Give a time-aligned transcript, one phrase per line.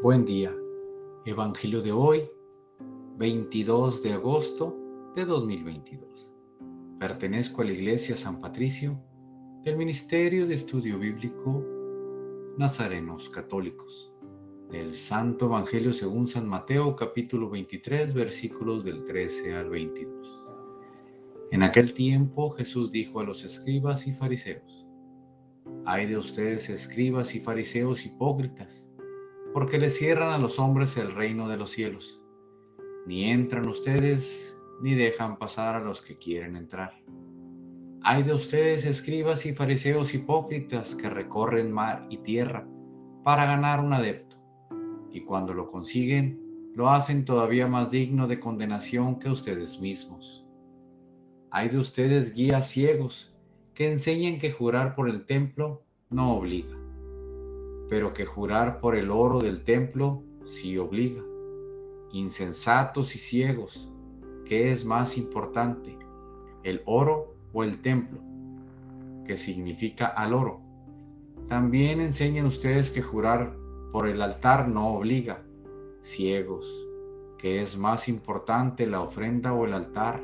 [0.00, 0.54] Buen día.
[1.24, 2.30] Evangelio de hoy,
[3.16, 4.78] 22 de agosto
[5.16, 6.32] de 2022.
[7.00, 9.02] Pertenezco a la Iglesia San Patricio
[9.64, 11.64] del Ministerio de Estudio Bíblico
[12.56, 14.14] Nazarenos Católicos.
[14.70, 20.48] Del Santo Evangelio según San Mateo capítulo 23 versículos del 13 al 22.
[21.50, 24.86] En aquel tiempo Jesús dijo a los escribas y fariseos,
[25.84, 28.87] Hay de ustedes escribas y fariseos hipócritas
[29.52, 32.22] porque le cierran a los hombres el reino de los cielos.
[33.06, 37.00] Ni entran ustedes, ni dejan pasar a los que quieren entrar.
[38.02, 42.66] Hay de ustedes, escribas y fariseos hipócritas, que recorren mar y tierra
[43.24, 44.36] para ganar un adepto,
[45.10, 46.40] y cuando lo consiguen,
[46.74, 50.46] lo hacen todavía más digno de condenación que ustedes mismos.
[51.50, 53.34] Hay de ustedes guías ciegos,
[53.74, 56.87] que enseñan que jurar por el templo no obliga
[57.88, 61.22] pero que jurar por el oro del templo sí obliga.
[62.12, 63.90] Insensatos y ciegos,
[64.44, 65.98] ¿qué es más importante,
[66.62, 68.20] el oro o el templo?
[69.24, 70.60] Que significa al oro.
[71.48, 73.56] También enseñan ustedes que jurar
[73.90, 75.42] por el altar no obliga.
[76.02, 76.66] Ciegos,
[77.38, 80.22] ¿qué es más importante, la ofrenda o el altar?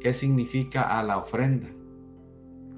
[0.00, 1.68] ¿Qué significa a la ofrenda?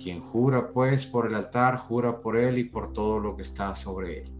[0.02, 3.76] Quien jura pues por el altar, jura por él y por todo lo que está
[3.76, 4.32] sobre él.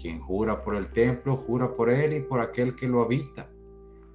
[0.00, 3.50] Quien jura por el templo, jura por él y por aquel que lo habita.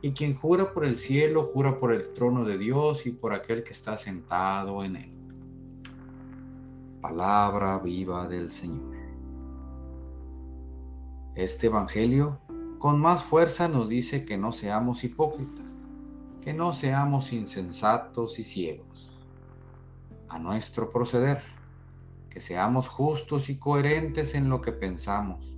[0.02, 3.66] Y quien jura por el cielo, jura por el trono de Dios y por aquel
[3.66, 5.12] que está sentado en él.
[7.02, 8.96] Palabra viva del Señor.
[11.36, 12.40] Este Evangelio
[12.80, 15.76] con más fuerza nos dice que no seamos hipócritas,
[16.42, 18.91] que no seamos insensatos y ciegos
[20.32, 21.42] a nuestro proceder,
[22.30, 25.58] que seamos justos y coherentes en lo que pensamos,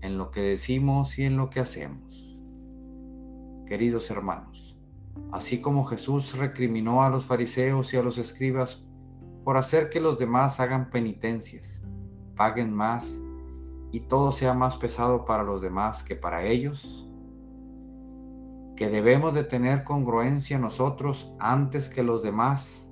[0.00, 2.36] en lo que decimos y en lo que hacemos.
[3.66, 4.76] Queridos hermanos,
[5.30, 8.84] así como Jesús recriminó a los fariseos y a los escribas
[9.44, 11.80] por hacer que los demás hagan penitencias,
[12.34, 13.20] paguen más
[13.92, 17.08] y todo sea más pesado para los demás que para ellos,
[18.74, 22.87] que debemos de tener congruencia nosotros antes que los demás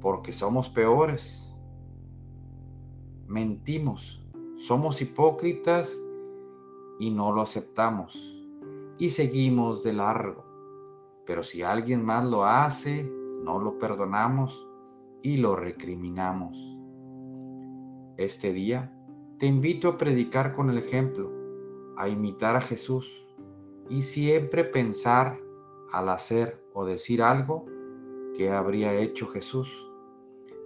[0.00, 1.42] porque somos peores.
[3.26, 4.24] Mentimos,
[4.56, 5.92] somos hipócritas
[6.98, 8.36] y no lo aceptamos
[8.98, 10.44] y seguimos de largo.
[11.26, 13.04] Pero si alguien más lo hace,
[13.42, 14.66] no lo perdonamos
[15.22, 16.56] y lo recriminamos.
[18.16, 18.92] Este día
[19.38, 21.30] te invito a predicar con el ejemplo,
[21.96, 23.26] a imitar a Jesús
[23.90, 25.38] y siempre pensar
[25.92, 27.66] al hacer o decir algo
[28.34, 29.85] que habría hecho Jesús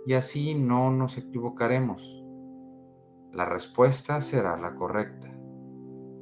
[0.07, 2.25] y así no nos equivocaremos.
[3.33, 5.29] La respuesta será la correcta.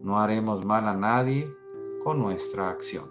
[0.03, 1.51] No haremos mal a nadie
[2.05, 3.11] con nuestra acción.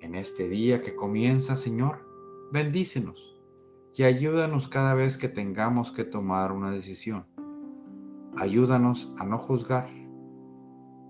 [0.00, 2.06] En este día que comienza, Señor,
[2.52, 3.34] bendícenos
[3.94, 7.26] y ayúdanos cada vez que tengamos que tomar una decisión.
[8.36, 9.88] Ayúdanos a no juzgar.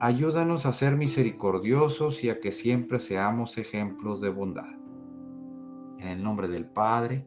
[0.00, 4.68] Ayúdanos a ser misericordiosos y a que siempre seamos ejemplos de bondad.
[5.98, 7.26] En el nombre del Padre,